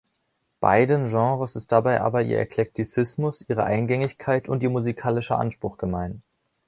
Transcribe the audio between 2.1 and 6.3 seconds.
ihr Eklektizismus, ihre Eingängigkeit und ihr musikalischer Anspruch gemein.